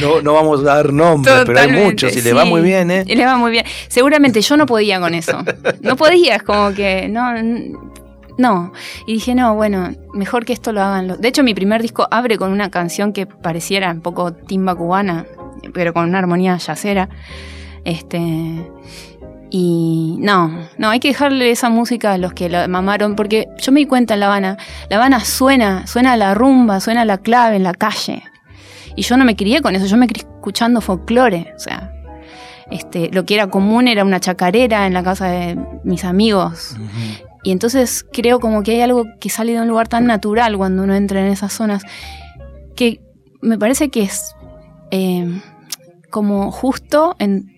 [0.00, 3.04] no, no vamos a dar nombres, pero hay muchos y le va muy bien, ¿eh?
[3.04, 3.64] Le va muy bien.
[3.88, 5.44] Seguramente yo no podía con eso.
[5.80, 7.32] No podía, es como que no
[8.38, 8.72] no.
[9.06, 11.20] Y dije, no, bueno, mejor que esto lo hagan.
[11.20, 15.26] De hecho, mi primer disco abre con una canción que pareciera un poco timba cubana,
[15.72, 17.08] pero con una armonía yacera.
[17.84, 18.70] Este.
[19.52, 23.72] Y no, no, hay que dejarle esa música a los que la mamaron, porque yo
[23.72, 27.56] me di cuenta en La Habana, La Habana suena, suena la rumba, suena la clave
[27.56, 28.22] en la calle.
[28.94, 31.92] Y yo no me crié con eso, yo me crié escuchando folclore, o sea,
[32.70, 36.76] este, lo que era común era una chacarera en la casa de mis amigos.
[37.42, 40.82] Y entonces creo como que hay algo que sale de un lugar tan natural cuando
[40.82, 41.82] uno entra en esas zonas,
[42.76, 43.00] que
[43.40, 44.34] me parece que es
[44.90, 45.40] eh,
[46.10, 47.50] como justo en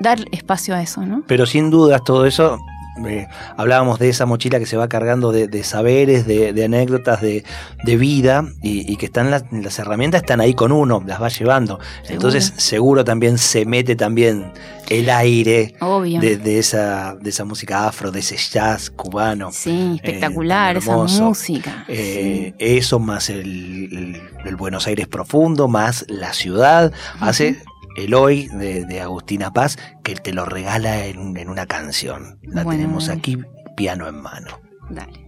[0.00, 1.22] dar espacio a eso, ¿no?
[1.26, 2.58] Pero sin dudas todo eso
[3.06, 7.44] eh, hablábamos de esa mochila que se va cargando de, saberes, de, anécdotas, de,
[7.84, 11.78] vida y, que están las, herramientas están ahí con uno, las va llevando.
[12.08, 14.52] Entonces seguro también se mete también
[14.88, 15.74] el aire
[16.20, 19.50] de, esa, de esa música afro, de ese jazz cubano.
[19.52, 21.84] Sí, eh, espectacular esa música.
[21.88, 24.20] Eh, eso más el,
[24.56, 27.60] Buenos Aires profundo, más la ciudad, hace
[27.96, 32.38] el hoy de, Agustina Paz, que te lo regala en, una canción.
[32.42, 33.38] La tenemos aquí,
[33.76, 34.60] piano en mano.
[34.90, 35.26] Dale.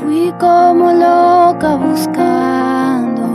[0.00, 3.28] Fui como loca buscando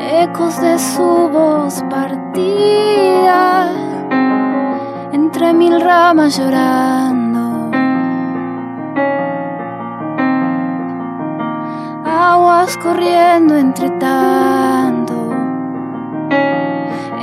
[0.00, 3.72] ecos de su voz partida
[5.12, 7.23] entre mil ramas llorando
[12.32, 15.14] aguas corriendo entre tanto,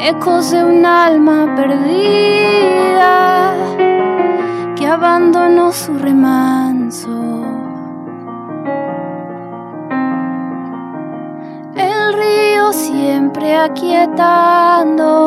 [0.05, 3.05] ecos de un alma perdida
[4.75, 7.09] que abandonó su remanso.
[11.75, 15.17] El río siempre aquietando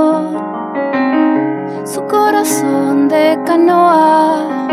[1.84, 4.68] su corazón de canoa.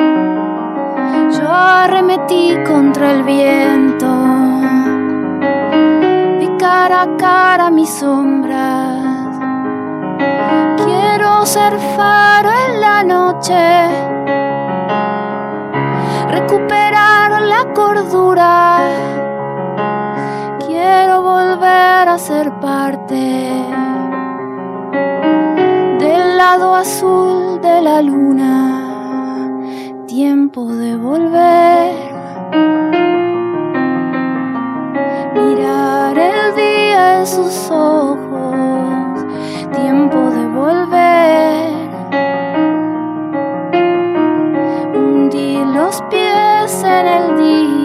[1.32, 4.31] Yo arremetí contra el viento
[6.82, 9.38] cara a cara mis sombras.
[10.84, 13.64] Quiero ser faro en la noche,
[16.38, 18.80] recuperar la cordura.
[20.66, 23.24] Quiero volver a ser parte
[26.04, 28.56] del lado azul de la luna.
[30.08, 32.11] Tiempo de volver
[37.26, 39.26] sus ojos,
[39.74, 41.72] tiempo de volver.
[44.96, 47.81] Hundí los pies en el día.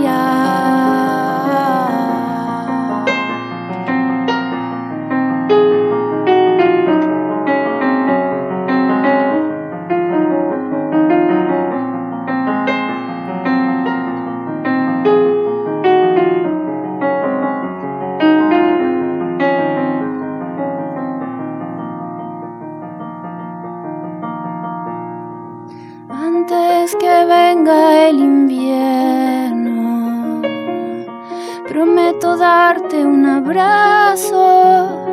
[33.46, 35.04] Abrazo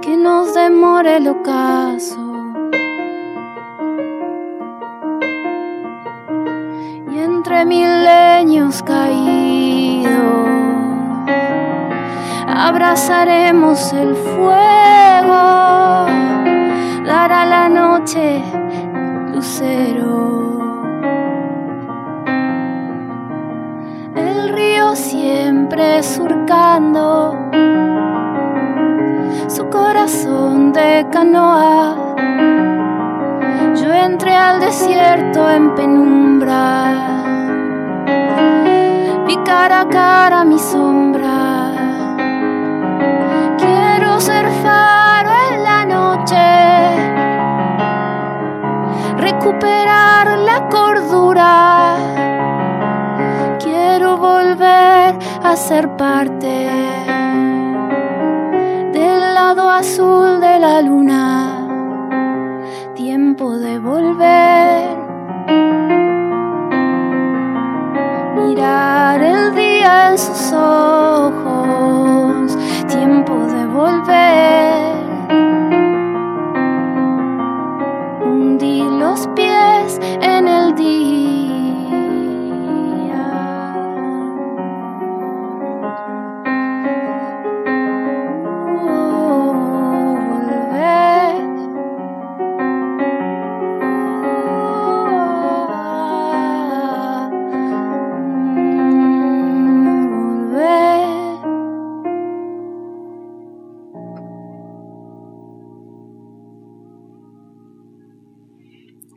[0.00, 2.18] que nos demore el ocaso.
[7.12, 10.10] Y entre milenios caídos
[12.46, 16.06] abrazaremos el fuego,
[17.04, 18.42] dará la noche
[19.34, 20.49] lucero.
[25.70, 27.36] Siempre surcando
[29.48, 31.94] su corazón de canoa.
[33.76, 37.22] Yo entré al desierto en penumbra,
[39.26, 41.72] vi cara a cara mi sombra.
[43.58, 46.46] Quiero ser faro en la noche,
[49.18, 51.79] recuperar la cordura
[55.42, 56.68] a ser parte
[58.92, 61.66] del lado azul de la luna.
[62.94, 64.98] Tiempo de volver.
[68.36, 72.58] Mirar el día en sus ojos.
[72.88, 74.89] Tiempo de volver.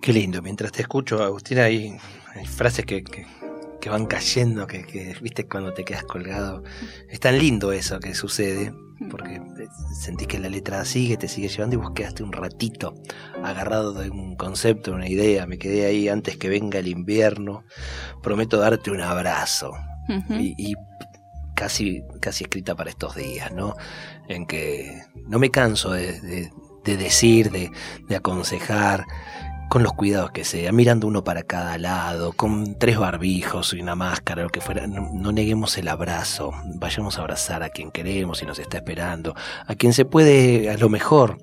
[0.04, 1.98] Qué lindo, mientras te escucho, Agustina, hay,
[2.46, 3.06] frases que,
[3.90, 6.62] van cayendo, que, viste cuando te quedas colgado.
[7.08, 8.74] Es tan lindo eso que sucede,
[9.10, 9.40] porque
[10.02, 12.96] sentís que la letra sigue, te sigue llevando y vos quedaste un ratito
[13.42, 15.46] agarrado de un concepto, una idea.
[15.46, 17.64] Me quedé ahí antes que venga el invierno.
[18.22, 19.72] Prometo darte un abrazo.
[20.38, 20.76] y,
[21.56, 23.78] casi, casi escrita para estos días, ¿no?
[24.28, 26.52] En que no me canso de,
[26.84, 27.72] decir, de,
[28.10, 29.06] de aconsejar
[29.74, 33.96] con los cuidados que sea, mirando uno para cada lado, con tres barbijos y una
[33.96, 38.46] máscara, lo que fuera, no, neguemos el abrazo, vayamos a abrazar a quien queremos y
[38.46, 39.34] nos está esperando,
[39.66, 41.40] a quien se puede a lo mejor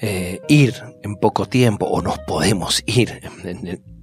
[0.00, 3.20] eh, ir en poco tiempo o nos podemos ir.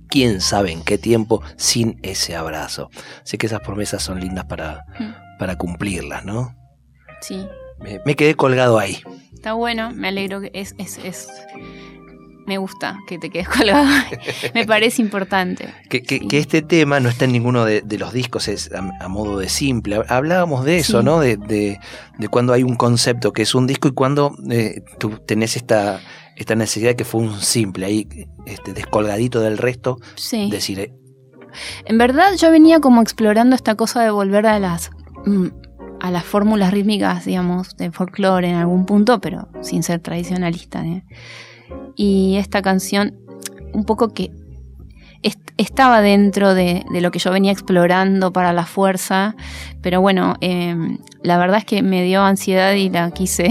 [0.10, 2.92] quién sabe en qué tiempo sin ese abrazo.
[3.24, 5.40] Sé que esas promesas son lindas para, mm.
[5.40, 6.56] para cumplirlas, ¿no?
[7.20, 7.48] Sí.
[8.06, 9.00] Me, quedé colgado ahí.
[9.34, 10.42] Está bueno, me alegro.
[10.54, 11.30] Es, es, es
[12.46, 13.88] me gusta que te quedes colgado.
[14.54, 15.74] me parece importante.
[15.90, 20.02] Que, este tema no está en ninguno de, los discos, es a, modo de simple.
[20.08, 21.20] Hablábamos de eso, ¿no?
[21.20, 21.80] De, de,
[22.30, 26.02] cuando hay un concepto que es un disco y cuando eh, tú tenés esta,
[26.36, 28.08] esta necesidad de que fue un simple, ahí
[28.46, 29.98] este, descolgadito del resto.
[30.16, 30.50] Sí.
[30.50, 30.80] Decir.
[30.80, 30.94] Eh,
[31.86, 34.92] en verdad yo venía como explorando esta cosa de volver a las
[35.26, 35.48] mm,
[36.02, 40.86] a las fórmulas rítmicas, digamos, de folclore en algún punto, pero sin ser tradicionalista.
[40.86, 41.04] ¿eh?
[41.96, 43.16] Y esta canción,
[43.74, 44.32] un poco que
[45.58, 49.36] estaba dentro de, lo que yo venía explorando para la fuerza,
[49.82, 53.50] pero bueno, em, la verdad es que me dio ansiedad y la quise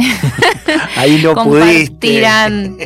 [0.96, 2.22] Ahí no pudiste.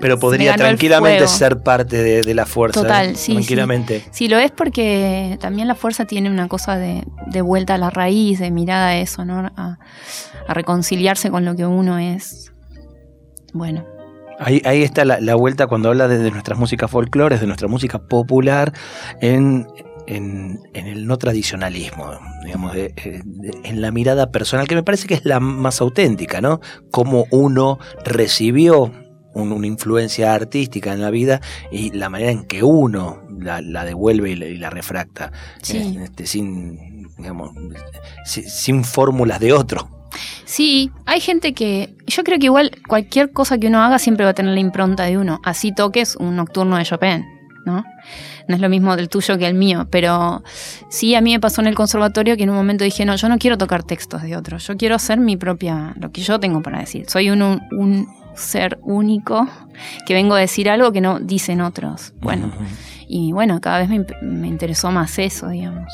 [0.00, 2.82] pero podría tranquilamente ser parte de, la fuerza.
[2.82, 3.32] Total, sí.
[3.32, 4.04] Tranquilamente.
[4.10, 4.28] Sí.
[4.28, 7.02] lo es porque también la fuerza tiene una cosa de,
[7.42, 9.50] vuelta a la raíz, de mirada a eso, ¿no?
[9.56, 9.78] A,
[10.46, 12.52] a reconciliarse con lo que uno es.
[13.52, 13.93] Bueno.
[14.38, 18.72] Ahí, ahí está la, vuelta cuando habla de, nuestras músicas folclores, de nuestra música popular,
[19.20, 19.66] en,
[20.06, 22.10] en, el no tradicionalismo,
[22.44, 26.60] digamos, en la mirada personal, que me parece que es la más auténtica, ¿no?
[26.90, 28.92] Cómo uno recibió
[29.34, 34.56] una influencia artística en la vida y la manera en que uno la, devuelve y
[34.56, 37.50] la, refracta, este, sin, digamos,
[38.24, 39.88] sin fórmulas de otro.
[40.44, 41.94] Sí, hay gente que.
[42.06, 45.04] Yo creo que igual cualquier cosa que uno haga siempre va a tener la impronta
[45.04, 45.40] de uno.
[45.44, 47.24] Así toques un nocturno de Chopin,
[47.64, 47.84] ¿no?
[48.46, 50.42] No es lo mismo del tuyo que el mío, pero
[50.90, 53.28] sí a mí me pasó en el conservatorio que en un momento dije, no, yo
[53.28, 56.62] no quiero tocar textos de otros, yo quiero hacer mi propia, lo que yo tengo
[56.62, 57.08] para decir.
[57.08, 58.06] Soy un, un
[58.36, 59.48] ser único
[60.06, 62.12] que vengo a decir algo que no dicen otros.
[62.20, 62.52] Bueno,
[63.08, 65.92] y bueno, cada vez me, me interesó más eso, digamos.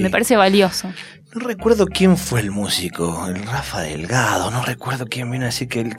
[0.00, 0.88] Me parece valioso.
[1.32, 5.68] No recuerdo quién fue el músico, el Rafa Delgado, no recuerdo quién vino a decir
[5.68, 5.94] que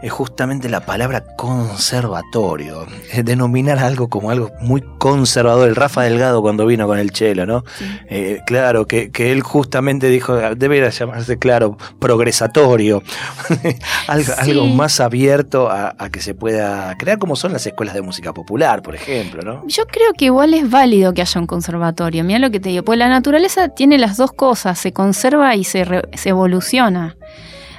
[0.00, 6.40] es justamente la palabra conservatorio, es denominar algo como algo muy conservador, el Rafa Delgado
[6.40, 7.64] cuando vino con el chelo, ¿no?
[8.08, 13.02] Eh, claro, que, él justamente dijo, debería llamarse, claro, progresatorio,
[14.06, 18.32] algo, algo, más abierto a, que se pueda crear como son las escuelas de música
[18.32, 19.66] popular, por ejemplo, ¿no?
[19.66, 22.84] Yo creo que igual es válido que haya un conservatorio, mira lo que te digo,
[22.84, 25.84] pues la naturaleza tiene las dos cosas, se conserva y se,
[26.24, 27.16] evoluciona.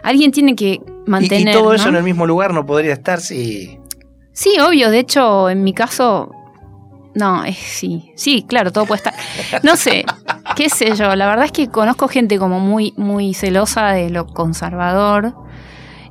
[0.03, 1.55] Alguien tiene que mantener.
[1.55, 3.21] ¿Y, todo eso en el mismo lugar no podría estar?
[3.21, 3.79] Sí.
[4.33, 4.91] Sí, obvio.
[4.91, 6.31] De hecho, en mi caso.
[7.15, 8.11] No, es, sí.
[8.15, 9.13] Sí, claro, todo puede estar.
[9.63, 10.05] No sé,
[10.55, 11.15] qué sé yo.
[11.15, 15.33] La verdad es que conozco gente como muy, muy celosa de lo conservador.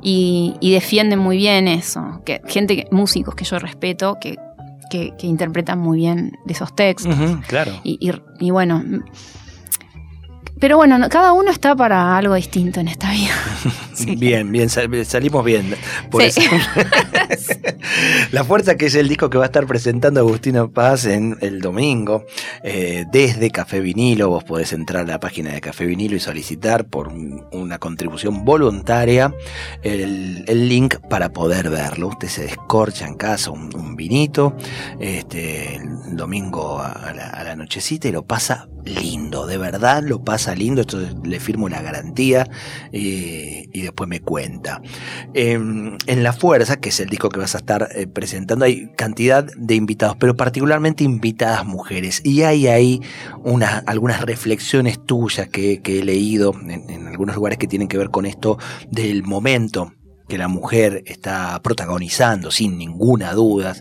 [0.02, 2.20] Y, defienden muy bien eso.
[2.24, 4.36] Que, gente, músicos que yo respeto, que,
[4.90, 7.16] que, interpretan muy bien de esos textos.
[7.48, 7.72] claro.
[7.82, 7.98] y,
[8.38, 8.82] y, bueno,
[10.58, 13.34] pero bueno, cada uno está para algo distinto en esta vida.
[14.18, 15.74] Bien, bien, salimos bien.
[16.10, 16.42] Por eso.
[18.30, 21.60] La Fuerza, que es el disco que va a estar presentando Agustino Paz en el
[21.60, 22.26] domingo,
[22.62, 24.28] eh, desde Café Vinilo.
[24.28, 29.34] Vos podés entrar a la página de Café Vinilo y solicitar por una contribución voluntaria
[29.82, 32.08] el, link para poder verlo.
[32.08, 34.54] Usted se descorcha en casa un, vinito
[35.00, 40.22] este, el domingo a la, a la nochecita y lo pasa lindo, de verdad lo
[40.22, 42.48] pasa lindo, esto le firmo la garantía
[42.92, 44.80] eh, y después me cuenta.
[45.34, 48.88] Em, en La Fuerza, que es el disco que vas a estar eh, presentando, hay
[48.96, 52.20] cantidad de invitados, pero particularmente invitadas mujeres.
[52.24, 53.00] Y hay ahí
[53.42, 58.26] unas, algunas reflexiones tuyas que, he leído en algunos lugares que tienen que ver con
[58.26, 58.58] esto
[58.90, 59.92] del momento
[60.28, 63.74] que la mujer está protagonizando sin ninguna duda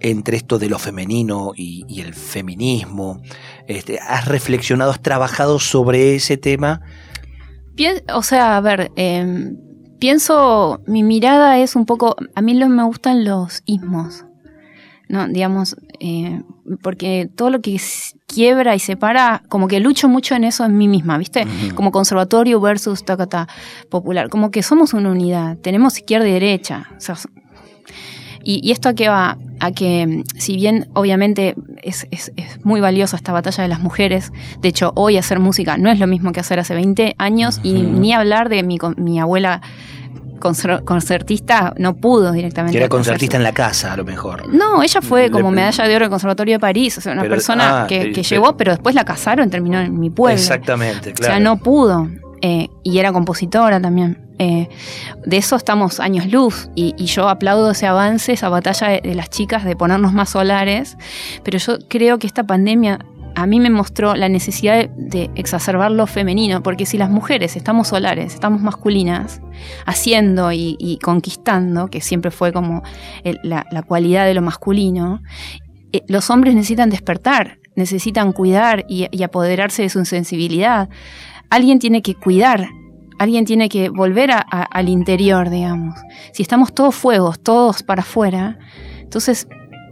[0.00, 3.20] entre esto de lo femenino y, el feminismo.
[3.66, 6.80] Este, ¿Has reflexionado, has trabajado sobre ese tema?
[8.14, 9.56] o sea, a ver, em,
[9.98, 14.24] pienso, mi mirada es un poco, a mí lo, me gustan los ismos.
[15.10, 15.26] ¿No?
[15.26, 16.40] Digamos, eh,
[16.82, 17.78] porque todo lo que
[18.26, 21.44] quiebra y separa, como que lucho mucho en eso en mí misma, ¿viste?
[21.74, 23.48] Como conservatorio versus tacata
[23.90, 26.88] popular, como que somos una unidad, tenemos izquierda y derecha.
[28.44, 29.36] y, esto a qué va?
[29.58, 32.06] A que, si bien obviamente es,
[32.62, 36.06] muy valiosa esta batalla de las mujeres, de hecho, hoy hacer música no es lo
[36.06, 39.60] mismo que hacer hace 20 años, y ni hablar de mi, mi abuela
[40.40, 42.76] concertista no pudo directamente.
[42.76, 44.52] era concertista en la casa, a lo mejor.
[44.52, 47.82] No, ella fue como medalla de oro del Conservatorio de París, o sea, una persona
[47.82, 50.40] ah, que, que llegó, pero después la casaron, terminó en mi pueblo.
[50.40, 51.32] Exactamente, claro.
[51.32, 52.08] O sea, no pudo.
[52.42, 54.30] Eh, y era compositora también.
[54.38, 54.68] Eh,
[55.26, 59.64] de eso estamos años luz y, yo aplaudo ese avance, esa batalla de, las chicas
[59.64, 60.96] de ponernos más solares,
[61.44, 63.00] pero yo creo que esta pandemia
[63.34, 67.88] a mí me mostró la necesidad de, exacerbar lo femenino, porque si las mujeres estamos
[67.88, 69.40] solares, estamos masculinas,
[69.86, 72.82] haciendo y, conquistando, que siempre fue como
[73.42, 75.22] la, cualidad de lo masculino,
[75.92, 80.88] eh, los hombres necesitan despertar, necesitan cuidar y, apoderarse de su sensibilidad.
[81.50, 82.68] Alguien tiene que cuidar,
[83.18, 85.98] alguien tiene que volver al interior, digamos.
[86.32, 88.58] Si estamos todos fuegos, todos para afuera,
[89.00, 89.48] entonces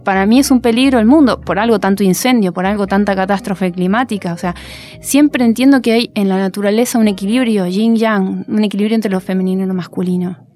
[0.09, 3.71] para mí es un peligro el mundo, por algo tanto incendio, por algo tanta catástrofe
[3.71, 4.33] climática.
[4.33, 4.55] O sea,
[5.01, 9.65] siempre entiendo que hay en la naturaleza un equilibrio, yin-yang, un equilibrio entre lo femenino
[9.65, 10.47] y lo masculino.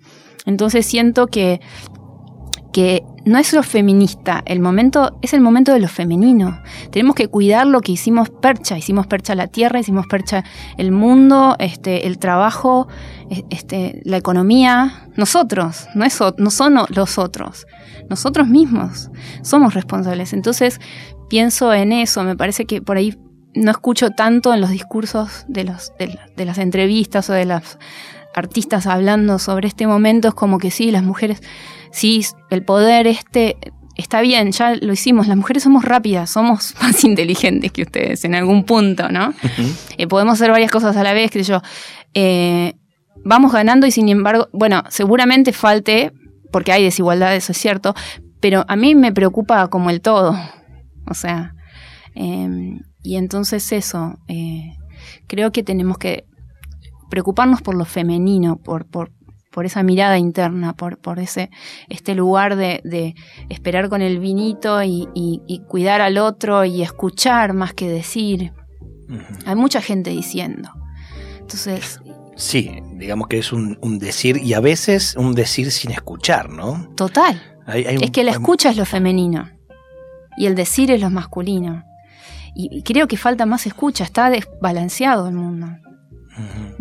[0.47, 1.61] Entonces siento que,
[2.71, 6.61] que no es lo feminista, el momento es el momento de lo femenino.
[6.91, 10.43] Tenemos que cuidar lo que hicimos percha, hicimos percha la tierra, hicimos percha
[10.77, 12.87] el mundo, este, el trabajo,
[13.29, 17.65] e, este, la economía, nosotros, no, es, no son los otros
[18.09, 19.09] nosotros mismos
[19.41, 20.33] somos responsables.
[20.33, 20.79] Entonces
[21.29, 23.17] pienso en eso, me parece que por ahí
[23.55, 27.77] no escucho tanto en los discursos de, los, de, las entrevistas o de las
[28.33, 31.41] artistas hablando sobre este momento, es como que sí, las mujeres,
[31.93, 33.57] sí, el poder este
[33.95, 38.35] está bien, ya lo hicimos, las mujeres somos rápidas, somos más inteligentes que ustedes en
[38.35, 39.33] algún punto, ¿no?
[39.97, 41.61] Eh, podemos hacer varias cosas a la vez, que yo.
[42.13, 42.73] Eh,
[43.23, 46.11] vamos ganando y sin embargo, bueno, seguramente falte
[46.51, 47.95] porque hay desigualdad, eso es cierto,
[48.39, 50.37] pero a mí me preocupa como el todo.
[51.09, 51.55] O sea,
[52.15, 54.73] em, y entonces eso, eh,
[55.27, 56.25] creo que tenemos que
[57.09, 59.11] preocuparnos por lo femenino, por, por,
[59.53, 61.51] por esa mirada interna, por, por ese,
[61.87, 63.15] este lugar de,
[63.49, 68.51] esperar con el vinito y, cuidar al otro y escuchar más que decir.
[69.45, 70.71] Hay mucha gente diciendo.
[71.39, 71.99] Entonces,
[72.35, 76.89] Sí, digamos que es un, decir y a veces un decir sin escuchar, ¿no?
[76.95, 77.41] Total.
[77.67, 79.49] es que la escucha es lo femenino
[80.35, 81.83] y el decir es lo masculino.
[82.55, 85.67] Y, creo que falta más escucha, está desbalanceado el mundo.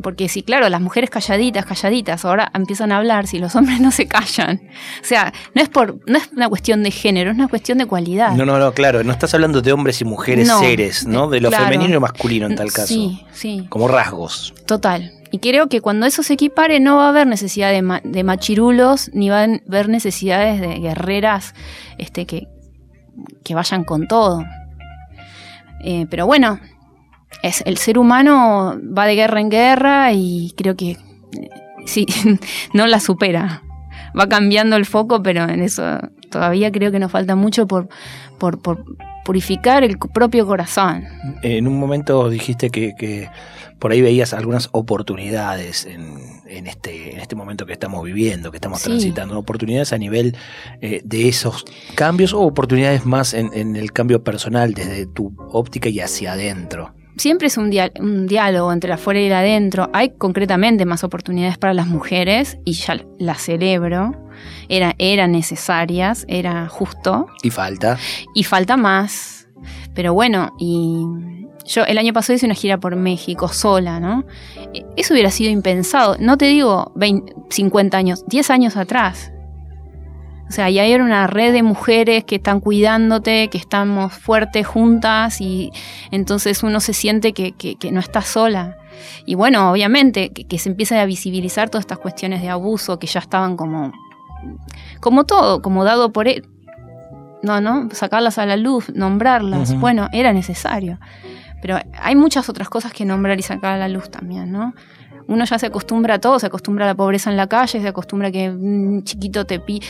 [0.03, 3.91] Porque sí, claro, las mujeres calladitas, calladitas, ahora empiezan a hablar si los hombres no
[3.91, 4.63] se callan.
[5.01, 7.87] O sea, no es por, no es una cuestión de género, es una cuestión de
[7.87, 8.33] cualidad.
[8.35, 11.29] No, no, no, claro, no estás hablando de hombres y mujeres seres, ¿no?
[11.29, 12.89] De lo femenino y masculino en tal caso.
[12.89, 13.67] Sí, sí.
[13.69, 14.55] Como rasgos.
[14.67, 15.13] Total.
[15.31, 19.11] Y creo que cuando eso se equipare no va a haber necesidad de, de machirulos,
[19.15, 21.55] ni va a haber necesidades de guerreras
[21.97, 22.49] este, que,
[23.43, 24.45] que vayan con todo.
[25.85, 26.61] Eh, pero bueno,
[27.43, 31.51] es, el ser humano va de guerra en guerra y creo que eh,
[31.87, 32.07] sí,
[32.73, 33.63] no la supera.
[34.19, 35.99] Va cambiando el foco, pero en eso
[36.31, 37.89] todavía creo que nos falta mucho por,
[38.39, 38.85] por,
[39.25, 41.05] purificar el propio corazón.
[41.43, 43.29] En un momento dijiste que,
[43.79, 48.83] por ahí veías algunas oportunidades en, este, en este momento que estamos viviendo, que estamos
[48.83, 50.37] transitando, oportunidades a nivel
[50.81, 51.65] eh, de esos
[51.95, 56.95] cambios o oportunidades más en, en el cambio personal desde tu óptica y hacia adentro
[57.17, 59.91] siempre es un, diálogo entre la afuera y el adentro.
[59.93, 64.17] Hay concretamente más oportunidades para las mujeres y ya las celebro.
[64.69, 67.27] Era, eran necesarias, era justo.
[67.43, 67.99] Y falta.
[68.35, 69.49] Y falta más.
[69.95, 71.05] Pero bueno, y
[71.67, 74.25] yo el año pasado hice una gira por México sola, ¿no?
[74.97, 76.17] Eso hubiera sido impensado.
[76.19, 76.93] No te digo
[77.51, 79.33] 50 años, 10 años atrás.
[80.53, 85.41] O sea, ya hay una red de mujeres que están cuidándote, que estamos fuertes juntas
[85.41, 85.73] y
[86.11, 87.55] entonces uno se siente que,
[87.91, 88.77] no está sola.
[89.25, 93.21] Y bueno, obviamente que, se empiezan a visibilizar todas estas cuestiones de abuso que ya
[93.21, 93.93] estaban como,
[95.01, 96.47] como todo, como dado por él.
[97.43, 99.75] No, no, sacarlas a la luz, nombrarlas.
[99.81, 100.99] Bueno, era necesario.
[101.63, 104.75] Pero hay muchas otras cosas que nombrar y sacar a la luz también, ¿no?
[105.29, 107.89] Uno ya se acostumbra a todo, se acostumbra a la pobreza en la calle, se
[107.89, 109.87] acostumbra a que un chiquito te pide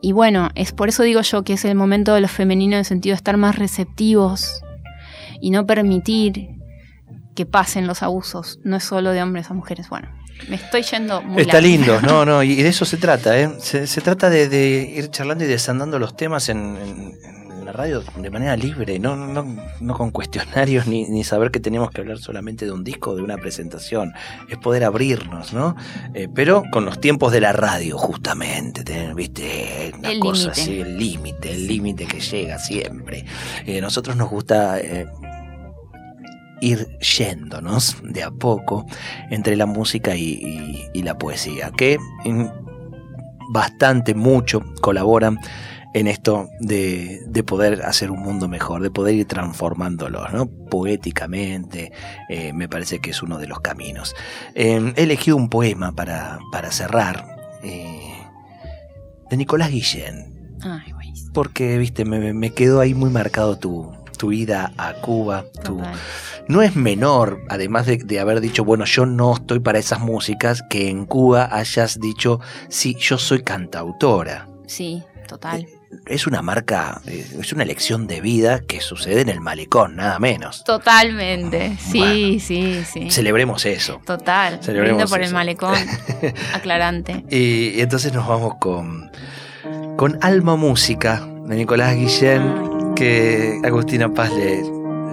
[0.00, 2.80] y bueno, es por eso digo yo que es el momento de lo femenino en
[2.80, 4.62] el sentido de estar más receptivos
[5.40, 6.48] y no permitir
[7.34, 9.88] que pasen los abusos, no es solo de hombres a mujeres.
[9.88, 10.08] Bueno,
[10.48, 13.50] me estoy yendo muy Está lindo, no, no, y de eso se trata, ¿eh?
[13.58, 16.78] Se, trata de, ir charlando y desandando los temas en
[17.66, 19.44] la radio de manera libre, no, no,
[19.80, 23.16] no con cuestionarios ni, ni, saber que tenemos que hablar solamente de un disco o
[23.16, 24.14] de una presentación.
[24.48, 25.74] Es poder abrirnos, ¿no?
[26.14, 30.96] Eh, pero con los tiempos de la radio, justamente, tener, viste, una cosa así, el
[30.96, 33.24] límite, el límite que llega siempre.
[33.66, 34.80] Eh, nosotros nos gusta.
[34.80, 35.06] Eh,
[36.62, 38.86] ir yéndonos de a poco
[39.28, 41.98] entre la música y, y la poesía, que
[43.50, 45.38] bastante, mucho colaboran
[45.96, 50.46] en esto de, poder hacer un mundo mejor, de poder ir transformándolo, ¿no?
[50.46, 51.90] Poéticamente,
[52.28, 54.14] eh, me parece que es uno de los caminos.
[54.54, 57.24] Em, he elegido un poema para, para cerrar,
[57.62, 58.12] eh,
[59.30, 60.58] de Nicolás Guillén.
[61.32, 65.46] porque, viste, me, quedó ahí muy marcado tu, tu ida a Cuba.
[66.46, 70.62] no es menor, además de, de, haber dicho, bueno, yo no estoy para esas músicas,
[70.68, 72.38] que en Cuba hayas dicho,
[72.68, 74.46] sí, yo soy cantautora.
[74.66, 75.66] Sí, total.
[76.06, 80.18] Es una marca, eh, es una elección de vida que sucede en el malecón, nada
[80.18, 80.64] menos.
[80.64, 83.10] Totalmente, sí, sí, sí.
[83.10, 84.00] Celebremos eso.
[84.04, 85.78] Total, celebremos por el malecón,
[86.54, 87.24] aclarante.
[87.30, 89.10] y, entonces nos vamos con,
[89.96, 94.62] con Alma Música de Nicolás Guillén, que Agustina Paz le,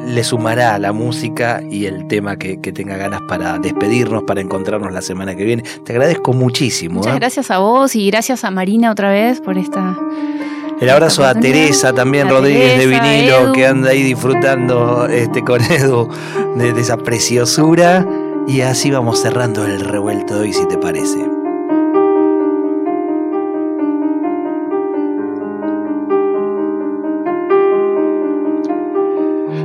[0.07, 5.01] le sumará la música y el tema que, tenga ganas para despedirnos, para encontrarnos la
[5.01, 5.63] semana que viene.
[5.85, 6.95] Te agradezco muchísimo.
[6.95, 7.19] Muchas ¿eh?
[7.19, 9.95] gracias a vos y gracias a Marina otra vez por esta
[10.83, 16.09] el abrazo a Teresa también Rodríguez de vinilo que anda ahí disfrutando este con Edu
[16.57, 18.05] de, esa preciosura.
[18.47, 21.25] Y así vamos cerrando el revuelto de hoy, si te parece.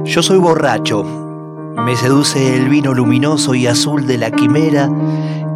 [0.04, 1.02] Yo soy borracho.
[1.84, 4.88] Me seduce el vino luminoso y azul de la quimera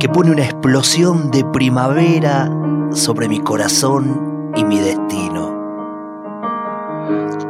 [0.00, 2.50] que pone una explosión de primavera
[2.92, 5.41] sobre mi corazón y mi destino.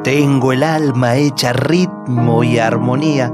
[0.05, 3.33] Tengo el alma hecha ritmo y armonía.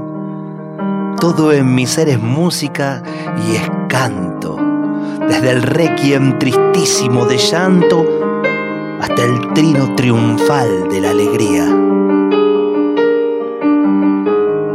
[1.19, 3.01] Todo en mi ser es música
[3.47, 4.55] y es canto.
[5.27, 8.05] Desde el requiem tristísimo de llanto
[9.01, 11.65] hasta el trino triunfal de la alegría.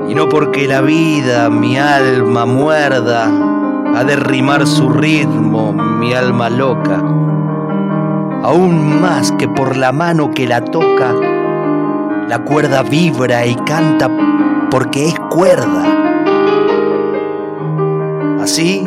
[0.08, 3.30] Y no porque la vida mi alma muerda,
[3.94, 6.96] ha de rimar su ritmo mi alma loca.
[8.42, 11.14] Aún más que por la mano que la toca,
[12.28, 14.08] la cuerda vibra y canta
[14.70, 15.84] porque es cuerda.
[18.40, 18.86] Así,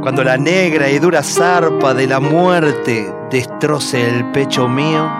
[0.00, 5.10] cuando la negra y dura zarpa de la muerte destroce el pecho mío,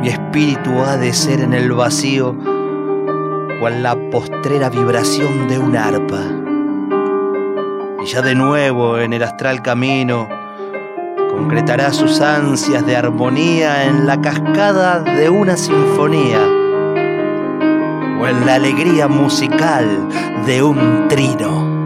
[0.00, 2.36] mi espíritu ha de ser en el vacío
[3.60, 6.22] cual la postrera vibración de un arpa.
[8.02, 10.28] Y ya de nuevo en el astral camino,
[11.38, 16.40] concretará sus ansias de armonía en la cascada de una sinfonía
[18.20, 19.86] o en la alegría musical
[20.44, 21.77] de un trino.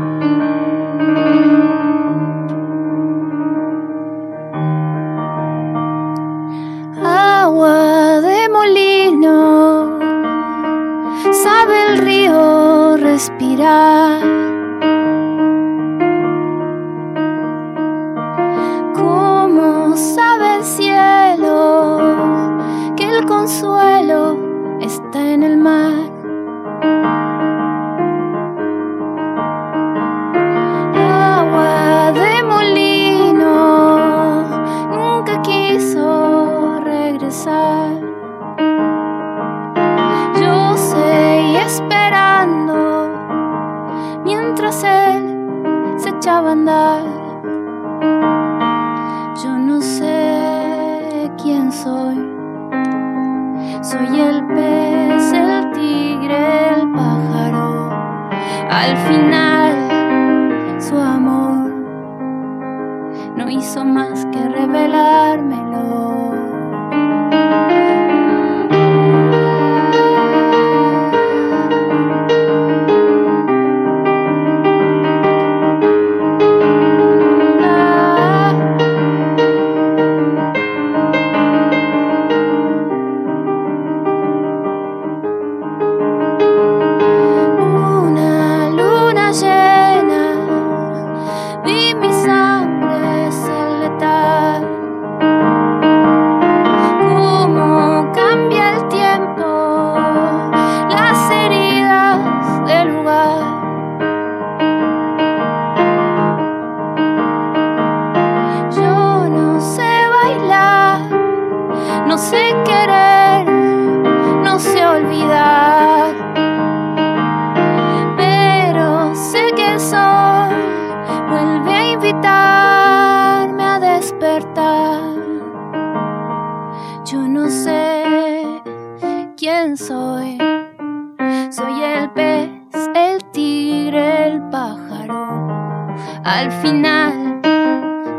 [132.16, 132.62] el
[132.94, 135.94] el tigre, el pájaro,
[136.24, 137.40] al final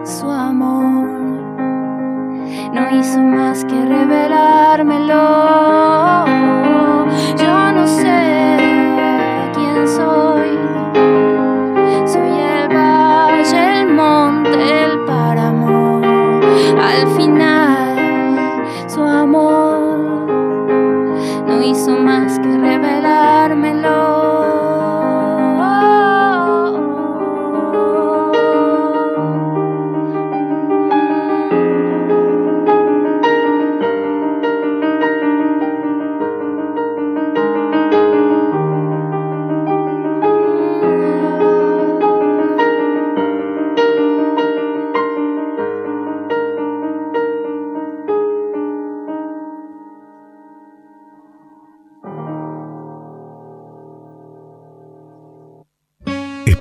[0.03, 1.07] su amor
[2.73, 5.62] no hizo más que revelármelo.